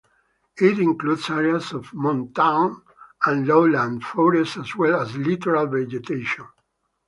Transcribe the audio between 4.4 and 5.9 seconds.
as well as littoral